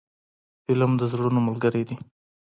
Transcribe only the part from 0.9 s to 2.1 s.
د زړونو ملګری دی